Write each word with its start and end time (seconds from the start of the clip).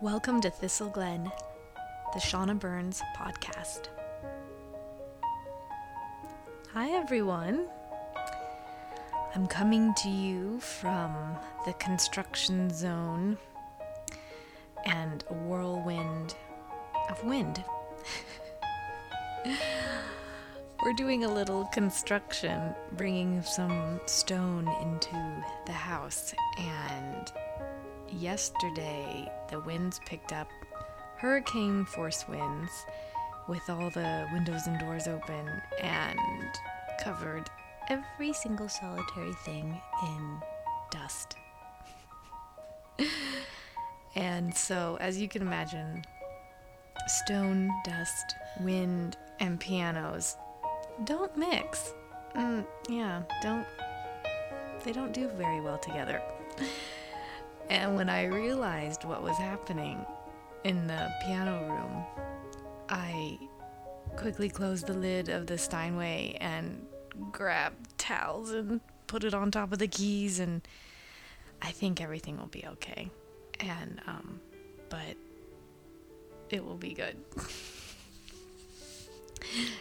Welcome 0.00 0.40
to 0.42 0.50
Thistle 0.50 0.90
Glen, 0.90 1.24
the 2.14 2.20
Shauna 2.20 2.56
Burns 2.56 3.02
podcast. 3.16 3.88
Hi, 6.72 6.90
everyone. 6.90 7.66
I'm 9.34 9.48
coming 9.48 9.92
to 9.94 10.08
you 10.08 10.60
from 10.60 11.36
the 11.66 11.72
construction 11.72 12.72
zone 12.72 13.38
and 14.86 15.24
a 15.30 15.34
whirlwind 15.34 16.36
of 17.10 17.24
wind. 17.24 17.64
We're 20.84 20.92
doing 20.92 21.24
a 21.24 21.34
little 21.34 21.64
construction, 21.72 22.72
bringing 22.92 23.42
some 23.42 24.00
stone 24.06 24.68
into 24.80 25.44
the 25.66 25.72
house, 25.72 26.32
and 26.56 27.32
yesterday 28.12 29.30
the 29.50 29.60
winds 29.60 30.00
picked 30.06 30.32
up 30.32 30.48
hurricane 31.16 31.84
force 31.84 32.26
winds 32.28 32.86
with 33.48 33.68
all 33.68 33.90
the 33.90 34.28
windows 34.32 34.66
and 34.66 34.78
doors 34.78 35.08
open 35.08 35.50
and 35.82 36.18
covered 37.02 37.48
every 37.88 38.32
single 38.32 38.68
solitary 38.68 39.32
thing 39.44 39.80
in 40.04 40.40
dust. 40.90 41.36
and 44.14 44.54
so, 44.54 44.98
as 45.00 45.18
you 45.18 45.28
can 45.28 45.42
imagine, 45.42 46.04
stone, 47.06 47.70
dust, 47.84 48.34
wind, 48.60 49.16
and 49.40 49.58
pianos 49.58 50.36
don't 51.04 51.34
mix. 51.36 51.94
Mm, 52.34 52.66
yeah, 52.88 53.22
don't. 53.42 53.66
They 54.84 54.92
don't 54.92 55.12
do 55.12 55.28
very 55.28 55.60
well 55.60 55.78
together. 55.78 56.20
And 57.70 57.96
when 57.96 58.08
I 58.08 58.24
realized 58.24 59.04
what 59.04 59.22
was 59.22 59.36
happening 59.36 60.04
in 60.64 60.86
the 60.86 61.12
piano 61.24 61.62
room, 61.68 62.04
I 62.88 63.38
quickly 64.16 64.48
closed 64.48 64.86
the 64.86 64.94
lid 64.94 65.28
of 65.28 65.46
the 65.46 65.58
Steinway 65.58 66.38
and 66.40 66.86
grabbed 67.30 67.98
towels 67.98 68.50
and 68.50 68.80
put 69.06 69.24
it 69.24 69.34
on 69.34 69.50
top 69.50 69.72
of 69.72 69.78
the 69.78 69.88
keys 69.88 70.40
and 70.40 70.66
I 71.60 71.72
think 71.72 72.00
everything 72.00 72.38
will 72.38 72.46
be 72.46 72.64
okay. 72.66 73.10
And 73.60 74.00
um 74.06 74.40
but 74.88 75.16
it 76.50 76.64
will 76.64 76.76
be 76.76 76.94
good. 76.94 77.16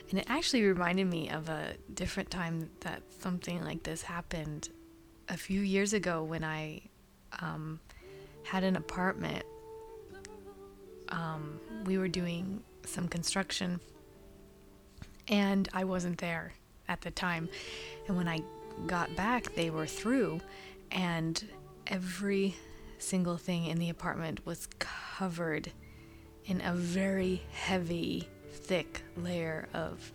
and 0.09 0.19
it 0.19 0.25
actually 0.27 0.63
reminded 0.63 1.07
me 1.07 1.29
of 1.29 1.47
a 1.47 1.75
different 1.93 2.29
time 2.29 2.69
that 2.81 3.01
something 3.19 3.63
like 3.63 3.83
this 3.83 4.01
happened 4.01 4.69
a 5.29 5.37
few 5.37 5.61
years 5.61 5.93
ago 5.93 6.23
when 6.23 6.43
I 6.43 6.81
um, 7.41 7.79
had 8.43 8.63
an 8.63 8.75
apartment. 8.75 9.43
Um, 11.09 11.59
we 11.85 11.97
were 11.97 12.07
doing 12.07 12.61
some 12.85 13.07
construction, 13.07 13.79
and 15.27 15.67
I 15.73 15.83
wasn't 15.83 16.17
there 16.17 16.53
at 16.87 17.01
the 17.01 17.11
time. 17.11 17.49
And 18.07 18.17
when 18.17 18.27
I 18.27 18.39
got 18.85 19.15
back, 19.15 19.55
they 19.55 19.69
were 19.69 19.87
through, 19.87 20.41
and 20.91 21.43
every 21.87 22.55
single 22.99 23.37
thing 23.37 23.65
in 23.65 23.77
the 23.77 23.89
apartment 23.89 24.45
was 24.45 24.67
covered 24.79 25.71
in 26.45 26.61
a 26.61 26.73
very 26.73 27.41
heavy, 27.51 28.27
thick 28.51 29.03
layer 29.15 29.67
of 29.73 30.11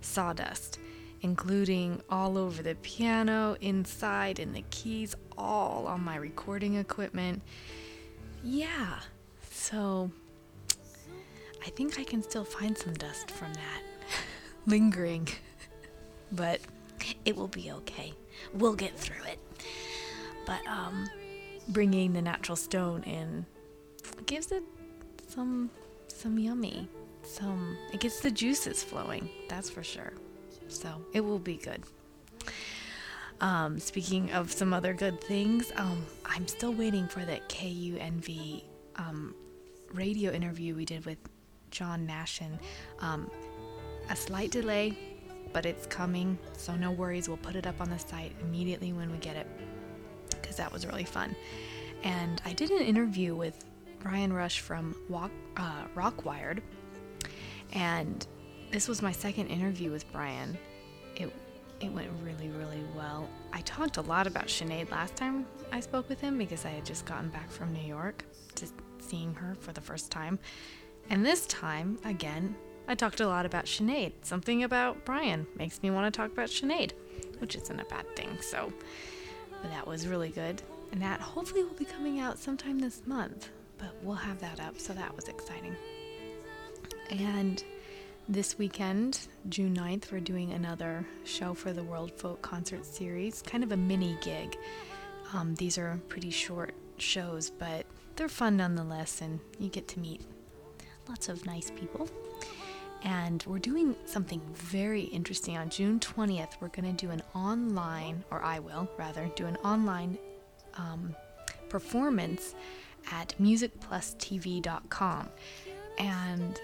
sawdust 0.00 0.78
including 1.22 2.00
all 2.08 2.38
over 2.38 2.62
the 2.62 2.74
piano, 2.76 3.56
inside, 3.60 4.38
and 4.38 4.54
the 4.54 4.64
keys, 4.70 5.14
all 5.40 5.86
on 5.86 6.04
my 6.04 6.16
recording 6.16 6.76
equipment. 6.76 7.42
Yeah, 8.44 9.00
so 9.50 10.10
I 11.64 11.70
think 11.70 11.98
I 11.98 12.04
can 12.04 12.22
still 12.22 12.44
find 12.44 12.76
some 12.76 12.94
dust 12.94 13.30
from 13.30 13.52
that 13.54 13.82
lingering, 14.66 15.28
but 16.32 16.60
it 17.24 17.36
will 17.36 17.48
be 17.48 17.72
okay. 17.72 18.12
We'll 18.54 18.74
get 18.74 18.96
through 18.96 19.24
it. 19.26 19.38
But 20.46 20.66
um, 20.66 21.08
bringing 21.68 22.12
the 22.12 22.22
natural 22.22 22.56
stone 22.56 23.02
in 23.04 23.44
gives 24.26 24.52
it 24.52 24.62
some 25.28 25.70
some 26.08 26.38
yummy, 26.38 26.88
some 27.22 27.76
it 27.92 28.00
gets 28.00 28.20
the 28.20 28.30
juices 28.30 28.82
flowing. 28.82 29.28
That's 29.48 29.70
for 29.70 29.82
sure. 29.82 30.12
So 30.68 30.88
it 31.12 31.20
will 31.20 31.38
be 31.38 31.56
good. 31.56 31.82
Um, 33.40 33.78
speaking 33.78 34.30
of 34.32 34.52
some 34.52 34.74
other 34.74 34.92
good 34.92 35.20
things, 35.22 35.72
um, 35.76 36.04
I'm 36.26 36.46
still 36.46 36.72
waiting 36.72 37.08
for 37.08 37.20
that 37.20 37.48
KUNV 37.48 38.62
um, 38.96 39.34
radio 39.94 40.30
interview 40.32 40.74
we 40.74 40.84
did 40.84 41.06
with 41.06 41.18
John 41.70 42.06
Nashin. 42.06 42.58
Um, 43.00 43.30
a 44.10 44.16
slight 44.16 44.50
delay, 44.50 44.96
but 45.52 45.64
it's 45.64 45.86
coming, 45.86 46.38
so 46.52 46.74
no 46.74 46.90
worries. 46.90 47.28
We'll 47.28 47.38
put 47.38 47.56
it 47.56 47.66
up 47.66 47.80
on 47.80 47.88
the 47.88 47.98
site 47.98 48.32
immediately 48.42 48.92
when 48.92 49.10
we 49.10 49.18
get 49.18 49.36
it 49.36 49.46
because 50.30 50.56
that 50.56 50.70
was 50.70 50.86
really 50.86 51.04
fun. 51.04 51.34
And 52.02 52.42
I 52.44 52.52
did 52.52 52.70
an 52.70 52.82
interview 52.82 53.34
with 53.34 53.64
Brian 54.00 54.32
Rush 54.32 54.60
from 54.60 54.94
Walk, 55.08 55.30
uh, 55.56 55.84
Rockwired, 55.94 56.60
and 57.72 58.26
this 58.70 58.88
was 58.88 59.00
my 59.02 59.12
second 59.12 59.48
interview 59.48 59.90
with 59.90 60.10
Brian. 60.12 60.58
It 61.80 61.90
went 61.92 62.10
really, 62.22 62.48
really 62.48 62.82
well. 62.94 63.28
I 63.52 63.62
talked 63.62 63.96
a 63.96 64.02
lot 64.02 64.26
about 64.26 64.46
Sinead 64.46 64.90
last 64.90 65.16
time 65.16 65.46
I 65.72 65.80
spoke 65.80 66.08
with 66.08 66.20
him 66.20 66.36
because 66.36 66.64
I 66.64 66.70
had 66.70 66.84
just 66.84 67.06
gotten 67.06 67.30
back 67.30 67.50
from 67.50 67.72
New 67.72 67.86
York, 67.86 68.24
just 68.54 68.74
seeing 68.98 69.34
her 69.34 69.54
for 69.54 69.72
the 69.72 69.80
first 69.80 70.10
time. 70.10 70.38
And 71.08 71.24
this 71.24 71.46
time, 71.46 71.98
again, 72.04 72.54
I 72.86 72.94
talked 72.94 73.20
a 73.20 73.26
lot 73.26 73.46
about 73.46 73.64
Sinead. 73.64 74.12
Something 74.22 74.64
about 74.64 75.04
Brian 75.04 75.46
makes 75.56 75.82
me 75.82 75.90
want 75.90 76.12
to 76.12 76.16
talk 76.16 76.32
about 76.32 76.48
Sinead, 76.48 76.92
which 77.38 77.56
isn't 77.56 77.80
a 77.80 77.84
bad 77.84 78.04
thing. 78.16 78.38
So 78.42 78.72
that 79.64 79.86
was 79.86 80.06
really 80.06 80.30
good. 80.30 80.62
And 80.92 81.00
that 81.00 81.20
hopefully 81.20 81.62
will 81.62 81.74
be 81.74 81.84
coming 81.84 82.20
out 82.20 82.38
sometime 82.38 82.78
this 82.78 83.02
month, 83.06 83.48
but 83.78 83.94
we'll 84.02 84.16
have 84.16 84.40
that 84.40 84.60
up, 84.60 84.78
so 84.78 84.92
that 84.92 85.14
was 85.14 85.28
exciting. 85.28 85.76
And 87.10 87.62
this 88.28 88.58
weekend, 88.58 89.26
June 89.48 89.76
9th, 89.76 90.12
we're 90.12 90.20
doing 90.20 90.52
another 90.52 91.04
show 91.24 91.54
for 91.54 91.72
the 91.72 91.82
World 91.82 92.12
Folk 92.12 92.42
Concert 92.42 92.84
Series, 92.84 93.42
kind 93.42 93.64
of 93.64 93.72
a 93.72 93.76
mini 93.76 94.16
gig. 94.22 94.56
Um, 95.32 95.54
these 95.56 95.78
are 95.78 96.00
pretty 96.08 96.30
short 96.30 96.74
shows, 96.98 97.50
but 97.50 97.86
they're 98.16 98.28
fun 98.28 98.56
nonetheless, 98.56 99.20
and 99.20 99.40
you 99.58 99.68
get 99.68 99.88
to 99.88 100.00
meet 100.00 100.22
lots 101.08 101.28
of 101.28 101.44
nice 101.46 101.70
people. 101.70 102.08
And 103.02 103.42
we're 103.46 103.58
doing 103.58 103.96
something 104.04 104.40
very 104.52 105.02
interesting 105.02 105.56
on 105.56 105.70
June 105.70 105.98
20th. 105.98 106.60
We're 106.60 106.68
going 106.68 106.94
to 106.94 107.06
do 107.06 107.10
an 107.10 107.22
online, 107.34 108.24
or 108.30 108.42
I 108.42 108.58
will 108.58 108.88
rather, 108.98 109.30
do 109.34 109.46
an 109.46 109.56
online 109.64 110.18
um, 110.76 111.14
performance 111.68 112.54
at 113.10 113.34
musicplustv.com. 113.40 115.28
And 115.98 116.60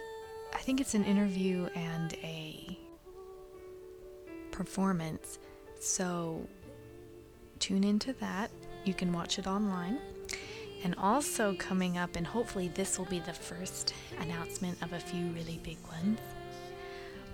I 0.54 0.58
think 0.58 0.80
it's 0.80 0.94
an 0.94 1.04
interview 1.04 1.68
and 1.74 2.14
a 2.22 2.78
performance. 4.50 5.38
So 5.80 6.46
tune 7.58 7.84
into 7.84 8.12
that. 8.14 8.50
You 8.84 8.94
can 8.94 9.12
watch 9.12 9.38
it 9.38 9.46
online. 9.46 9.98
And 10.84 10.94
also 10.96 11.54
coming 11.54 11.98
up, 11.98 12.16
and 12.16 12.26
hopefully 12.26 12.68
this 12.68 12.98
will 12.98 13.06
be 13.06 13.18
the 13.18 13.32
first 13.32 13.94
announcement 14.20 14.80
of 14.82 14.92
a 14.92 15.00
few 15.00 15.26
really 15.28 15.58
big 15.62 15.78
ones. 15.88 16.20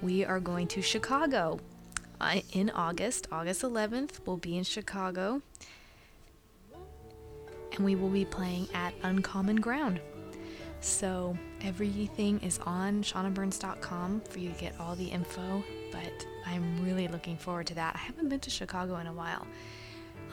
We 0.01 0.25
are 0.25 0.41
going 0.41 0.67
to 0.69 0.83
Chicago 0.83 1.61
uh, 2.21 2.41
in 2.53 2.71
August. 2.71 3.29
August 3.31 3.63
11th, 3.63 4.21
we'll 4.25 4.37
be 4.37 4.57
in 4.57 4.65
Chicago. 4.65 5.43
And 7.73 7.85
we 7.85 7.95
will 7.95 8.09
be 8.09 8.25
playing 8.25 8.69
at 8.75 8.95
Uncommon 9.03 9.57
Ground. 9.57 10.01
So 10.81 11.37
everything 11.65 12.41
is 12.41 12.59
on 12.65 13.03
shaunaburns.com 13.03 14.23
for 14.29 14.39
you 14.39 14.51
to 14.51 14.61
get 14.61 14.75
all 14.81 14.95
the 14.97 15.07
info, 15.07 15.63
but 15.91 16.27
I'm 16.47 16.85
really 16.85 17.09
looking 17.09 17.37
forward 17.37 17.67
to 17.69 17.75
that. 17.75 17.95
I 17.95 17.99
haven't 17.99 18.29
been 18.29 18.41
to 18.41 18.51
Chicago 18.51 18.97
in 18.97 19.07
a 19.07 19.13
while, 19.13 19.47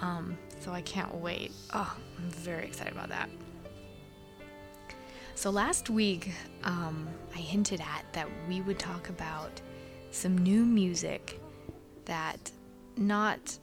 um, 0.02 0.38
so 0.60 0.72
I 0.72 0.82
can't 0.82 1.14
wait. 1.16 1.52
Oh, 1.74 1.96
I'm 2.18 2.30
very 2.30 2.66
excited 2.66 2.94
about 2.94 3.10
that. 3.10 3.30
So 5.36 5.50
last 5.50 5.90
week, 5.90 6.34
um, 6.64 7.08
I 7.34 7.40
hinted 7.40 7.80
at 7.80 8.06
that 8.14 8.28
we 8.48 8.62
would 8.62 8.80
talk 8.80 9.10
about 9.10 9.62
some 10.12 10.38
new 10.38 10.66
music 10.66 11.40
that 12.06 12.52
not 12.98 13.58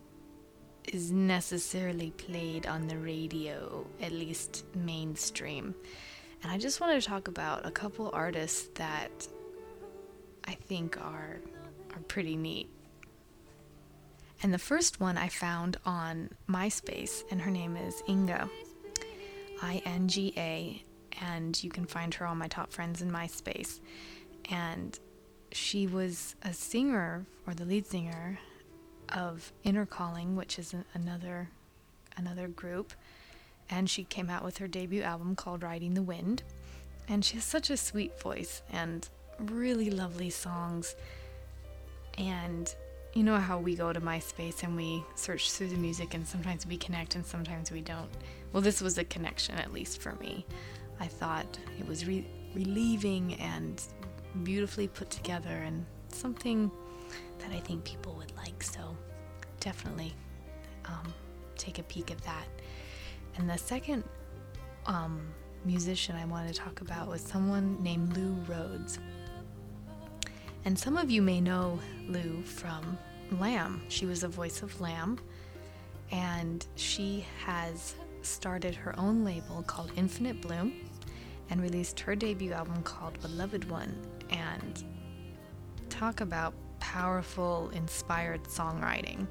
is 0.92 1.10
necessarily 1.10 2.12
played 2.12 2.66
on 2.66 2.86
the 2.86 2.96
radio, 2.96 3.84
at 4.00 4.12
least 4.12 4.64
mainstream. 4.74 5.74
And 6.46 6.54
I 6.54 6.58
just 6.58 6.80
wanted 6.80 7.02
to 7.02 7.08
talk 7.08 7.26
about 7.26 7.66
a 7.66 7.72
couple 7.72 8.08
artists 8.12 8.68
that 8.74 9.10
I 10.44 10.52
think 10.52 10.96
are 10.96 11.38
are 11.92 12.00
pretty 12.06 12.36
neat. 12.36 12.70
And 14.44 14.54
the 14.54 14.58
first 14.58 15.00
one 15.00 15.18
I 15.18 15.28
found 15.28 15.76
on 15.84 16.30
MySpace, 16.48 17.24
and 17.32 17.40
her 17.40 17.50
name 17.50 17.76
is 17.76 18.00
Inga, 18.08 18.48
I 19.60 19.82
N 19.84 20.06
G 20.06 20.34
A, 20.36 20.84
and 21.20 21.60
you 21.64 21.68
can 21.68 21.84
find 21.84 22.14
her 22.14 22.24
on 22.24 22.38
my 22.38 22.46
top 22.46 22.70
friends 22.70 23.02
in 23.02 23.10
MySpace. 23.10 23.80
And 24.48 24.96
she 25.50 25.88
was 25.88 26.36
a 26.42 26.52
singer 26.52 27.26
or 27.44 27.54
the 27.54 27.64
lead 27.64 27.88
singer 27.88 28.38
of 29.08 29.52
Inner 29.64 29.84
Calling, 29.84 30.36
which 30.36 30.60
is 30.60 30.76
another 30.94 31.48
another 32.16 32.46
group, 32.46 32.92
and 33.70 33.88
she 33.88 34.04
came 34.04 34.30
out 34.30 34.44
with 34.44 34.58
her 34.58 34.68
debut 34.68 35.02
album 35.02 35.36
called 35.36 35.62
Riding 35.62 35.94
the 35.94 36.02
Wind. 36.02 36.42
And 37.08 37.24
she 37.24 37.36
has 37.36 37.44
such 37.44 37.70
a 37.70 37.76
sweet 37.76 38.20
voice 38.20 38.62
and 38.72 39.08
really 39.38 39.90
lovely 39.90 40.30
songs. 40.30 40.96
And 42.18 42.74
you 43.14 43.22
know 43.22 43.38
how 43.38 43.58
we 43.58 43.74
go 43.74 43.92
to 43.92 44.00
MySpace 44.00 44.62
and 44.62 44.76
we 44.76 45.04
search 45.14 45.52
through 45.52 45.68
the 45.68 45.76
music 45.76 46.14
and 46.14 46.26
sometimes 46.26 46.66
we 46.66 46.76
connect 46.76 47.14
and 47.14 47.24
sometimes 47.24 47.70
we 47.70 47.80
don't. 47.80 48.10
Well, 48.52 48.62
this 48.62 48.80
was 48.80 48.98
a 48.98 49.04
connection, 49.04 49.54
at 49.56 49.72
least 49.72 50.00
for 50.00 50.12
me. 50.16 50.44
I 51.00 51.06
thought 51.06 51.58
it 51.78 51.86
was 51.86 52.06
re- 52.06 52.26
relieving 52.54 53.34
and 53.34 53.82
beautifully 54.42 54.88
put 54.88 55.10
together 55.10 55.62
and 55.64 55.84
something 56.08 56.70
that 57.38 57.52
I 57.52 57.60
think 57.60 57.84
people 57.84 58.14
would 58.16 58.36
like. 58.36 58.62
So 58.62 58.96
definitely 59.60 60.14
um, 60.86 61.12
take 61.56 61.78
a 61.78 61.82
peek 61.84 62.10
at 62.10 62.20
that. 62.22 62.46
And 63.36 63.48
the 63.48 63.58
second 63.58 64.04
um, 64.86 65.20
musician 65.64 66.16
I 66.16 66.24
wanted 66.24 66.54
to 66.54 66.60
talk 66.60 66.80
about 66.80 67.08
was 67.08 67.20
someone 67.20 67.82
named 67.82 68.16
Lou 68.16 68.34
Rhodes. 68.48 68.98
And 70.64 70.78
some 70.78 70.96
of 70.96 71.10
you 71.10 71.22
may 71.22 71.40
know 71.40 71.78
Lou 72.08 72.42
from 72.42 72.98
Lamb. 73.32 73.82
She 73.88 74.06
was 74.06 74.22
the 74.22 74.28
voice 74.28 74.62
of 74.62 74.80
Lamb, 74.80 75.18
and 76.10 76.66
she 76.76 77.24
has 77.44 77.94
started 78.22 78.74
her 78.74 78.98
own 78.98 79.24
label 79.24 79.62
called 79.66 79.92
Infinite 79.96 80.40
Bloom 80.40 80.72
and 81.50 81.62
released 81.62 82.00
her 82.00 82.16
debut 82.16 82.52
album 82.52 82.82
called 82.82 83.20
Beloved 83.20 83.70
One. 83.70 83.94
And 84.30 84.82
talk 85.88 86.20
about 86.20 86.54
powerful, 86.80 87.70
inspired 87.70 88.42
songwriting. 88.44 89.26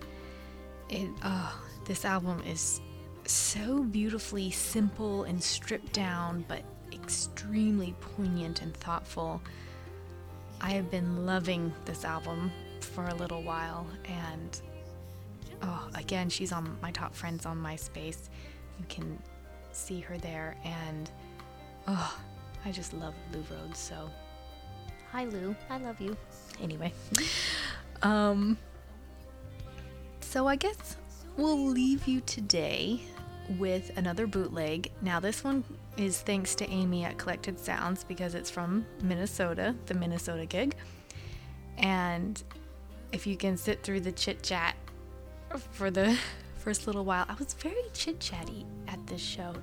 It, 0.89 1.09
oh, 1.23 1.61
this 1.85 2.05
album 2.05 2.41
is 2.47 2.79
so 3.27 3.83
beautifully 3.83 4.51
simple 4.51 5.23
and 5.23 5.41
stripped 5.41 5.93
down, 5.93 6.45
but 6.47 6.61
extremely 6.91 7.95
poignant 7.99 8.61
and 8.61 8.73
thoughtful. 8.75 9.41
I 10.61 10.71
have 10.71 10.89
been 10.89 11.25
loving 11.25 11.73
this 11.85 12.05
album 12.05 12.51
for 12.81 13.05
a 13.05 13.15
little 13.15 13.43
while, 13.43 13.85
and 14.05 14.61
oh, 15.61 15.89
again, 15.95 16.29
she's 16.29 16.51
on 16.51 16.77
my 16.81 16.91
top 16.91 17.13
friends 17.13 17.45
on 17.45 17.57
MySpace. 17.57 18.29
You 18.79 18.85
can 18.89 19.19
see 19.71 19.99
her 20.01 20.17
there, 20.17 20.55
and 20.63 21.09
oh, 21.87 22.17
I 22.65 22.71
just 22.71 22.93
love 22.93 23.13
Lou 23.33 23.43
Rhodes. 23.51 23.79
So, 23.79 24.09
hi 25.11 25.25
Lou, 25.25 25.55
I 25.69 25.77
love 25.77 25.99
you. 25.99 26.15
Anyway, 26.61 26.93
um, 28.01 28.57
so 30.21 30.47
I 30.47 30.55
guess 30.55 30.97
we'll 31.37 31.67
leave 31.67 32.07
you 32.07 32.21
today 32.21 33.01
with 33.57 33.91
another 33.97 34.27
bootleg. 34.27 34.91
Now, 35.01 35.19
this 35.19 35.43
one 35.43 35.63
is 35.97 36.21
thanks 36.21 36.55
to 36.55 36.69
Amy 36.69 37.03
at 37.03 37.17
Collected 37.17 37.59
Sounds 37.59 38.03
because 38.03 38.35
it's 38.35 38.49
from 38.49 38.85
Minnesota, 39.01 39.75
the 39.85 39.93
Minnesota 39.93 40.45
gig. 40.45 40.75
And 41.77 42.41
if 43.11 43.27
you 43.27 43.37
can 43.37 43.57
sit 43.57 43.83
through 43.83 44.01
the 44.01 44.11
chit 44.11 44.43
chat 44.43 44.75
for 45.71 45.91
the 45.91 46.17
first 46.57 46.87
little 46.87 47.05
while, 47.05 47.25
I 47.27 47.33
was 47.35 47.53
very 47.53 47.83
chit 47.93 48.19
chatty 48.19 48.65
at 48.87 49.05
this 49.07 49.21
show. 49.21 49.53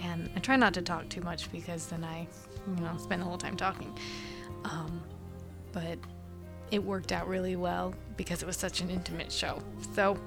And 0.00 0.28
I 0.36 0.40
try 0.40 0.56
not 0.56 0.74
to 0.74 0.82
talk 0.82 1.08
too 1.08 1.20
much 1.20 1.50
because 1.52 1.86
then 1.86 2.04
I, 2.04 2.26
you 2.66 2.82
know, 2.82 2.96
spend 2.98 3.22
the 3.22 3.26
whole 3.26 3.38
time 3.38 3.56
talking. 3.56 3.96
Um, 4.64 5.02
but 5.72 5.98
it 6.70 6.82
worked 6.82 7.12
out 7.12 7.28
really 7.28 7.56
well 7.56 7.94
because 8.16 8.42
it 8.42 8.46
was 8.46 8.56
such 8.56 8.80
an 8.80 8.90
intimate 8.90 9.30
show. 9.30 9.62
So 9.94 10.18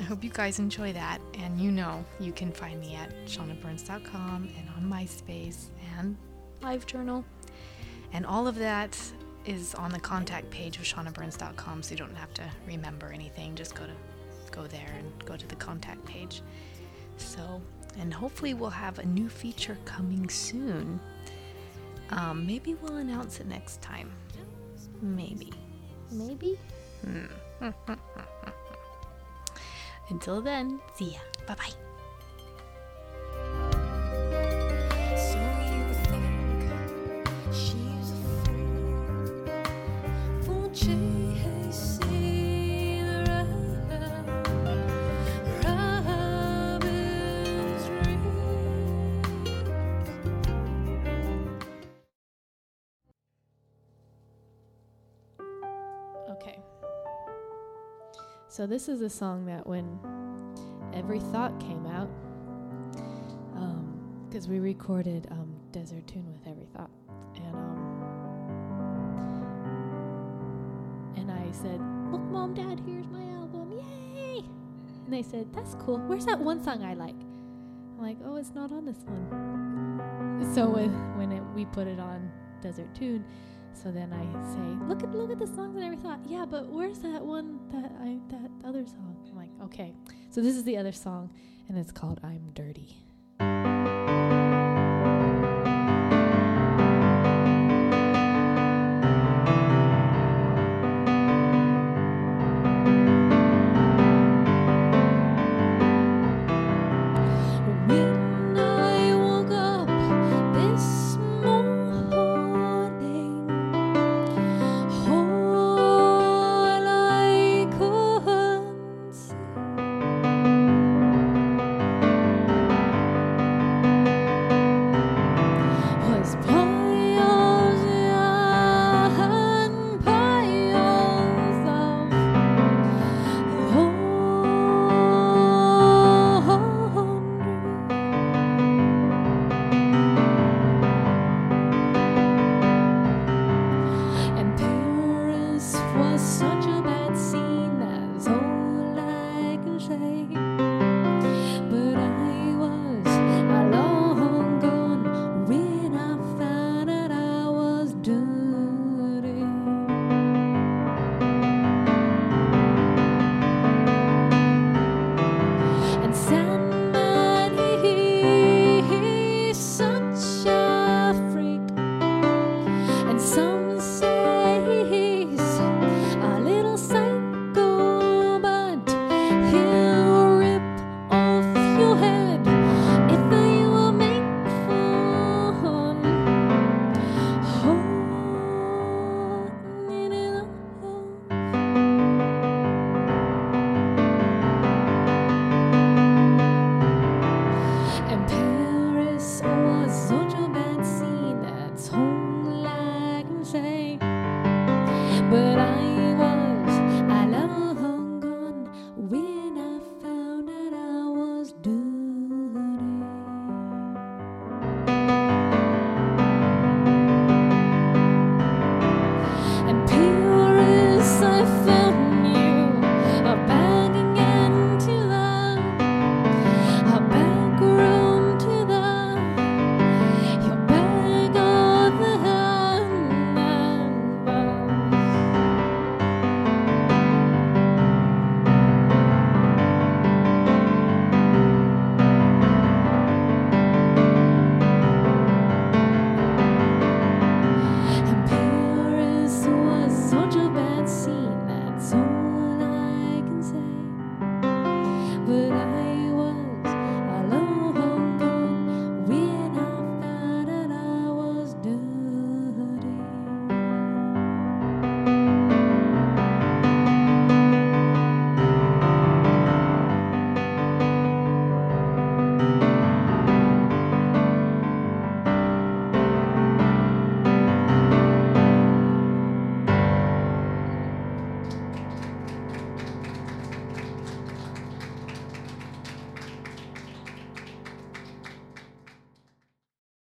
I 0.00 0.02
hope 0.04 0.24
you 0.24 0.30
guys 0.30 0.58
enjoy 0.58 0.94
that. 0.94 1.20
And 1.34 1.60
you 1.60 1.70
know, 1.70 2.04
you 2.18 2.32
can 2.32 2.50
find 2.50 2.80
me 2.80 2.94
at 2.94 3.10
shaunaburns.com 3.26 4.48
and 4.56 4.68
on 4.76 4.90
MySpace 4.90 5.66
and 5.98 6.16
LiveJournal. 6.62 7.22
And 8.14 8.24
all 8.24 8.48
of 8.48 8.56
that 8.56 8.98
is 9.44 9.74
on 9.74 9.90
the 9.90 10.00
contact 10.00 10.48
page 10.50 10.78
of 10.78 10.84
shaunaburns.com, 10.84 11.82
so 11.82 11.90
you 11.90 11.96
don't 11.96 12.16
have 12.16 12.32
to 12.34 12.42
remember 12.66 13.08
anything. 13.08 13.54
Just 13.54 13.74
go 13.74 13.84
to 13.84 13.92
go 14.50 14.66
there 14.66 14.90
and 14.98 15.24
go 15.26 15.36
to 15.36 15.46
the 15.46 15.54
contact 15.56 16.04
page. 16.06 16.42
So, 17.18 17.60
and 17.98 18.12
hopefully 18.12 18.54
we'll 18.54 18.70
have 18.70 18.98
a 18.98 19.06
new 19.06 19.28
feature 19.28 19.76
coming 19.84 20.28
soon. 20.28 20.98
Um, 22.10 22.46
maybe 22.46 22.74
we'll 22.74 22.96
announce 22.96 23.38
it 23.38 23.46
next 23.46 23.80
time. 23.82 24.10
Maybe. 25.02 25.52
Maybe? 26.10 26.58
Hmm. 27.04 27.26
Until 30.10 30.40
then, 30.42 30.80
see 30.94 31.16
ya. 31.16 31.20
Bye 31.46 31.54
bye. 31.54 31.89
So 58.50 58.66
this 58.66 58.88
is 58.88 59.00
a 59.00 59.08
song 59.08 59.46
that 59.46 59.64
when 59.64 60.00
every 60.92 61.20
thought 61.20 61.60
came 61.60 61.86
out, 61.86 62.10
because 64.28 64.46
um, 64.46 64.50
we 64.50 64.58
recorded 64.58 65.28
um, 65.30 65.54
Desert 65.70 66.04
Tune 66.08 66.26
with 66.26 66.44
Every 66.50 66.66
Thought, 66.74 66.90
and 67.36 67.54
um, 67.54 67.94
and 71.16 71.30
I 71.30 71.52
said, 71.52 71.80
"Look, 72.10 72.22
mom, 72.22 72.54
dad, 72.54 72.82
here's 72.84 73.06
my 73.06 73.22
album, 73.38 73.70
yay!" 73.70 74.42
And 75.04 75.14
they 75.14 75.22
said, 75.22 75.46
"That's 75.54 75.76
cool. 75.76 75.98
Where's 75.98 76.26
that 76.26 76.40
one 76.40 76.60
song 76.60 76.82
I 76.82 76.94
like?" 76.94 77.14
I'm 77.14 78.02
like, 78.02 78.18
"Oh, 78.24 78.34
it's 78.34 78.52
not 78.52 78.72
on 78.72 78.84
this 78.84 78.98
one." 79.06 80.50
So 80.56 80.68
when 80.68 80.90
when 81.16 81.30
it, 81.30 81.42
we 81.54 81.66
put 81.66 81.86
it 81.86 82.00
on 82.00 82.28
Desert 82.62 82.92
Tune 82.96 83.24
so 83.72 83.90
then 83.90 84.12
I 84.12 84.24
say, 84.52 84.86
look 84.86 85.02
at 85.02 85.10
look 85.14 85.30
at 85.30 85.38
the 85.38 85.46
songs 85.46 85.76
I 85.76 85.84
every 85.84 85.96
thought. 85.96 86.20
Yeah, 86.26 86.44
but 86.44 86.68
where's 86.68 86.98
that 86.98 87.24
one 87.24 87.60
that 87.72 87.92
So 90.30 90.40
this 90.40 90.56
is 90.56 90.62
the 90.62 90.76
other 90.76 90.92
song, 90.92 91.30
and 91.68 91.76
it's 91.76 91.90
called 91.90 92.20
"I'm 92.22 92.52
Dirty." 92.54 92.96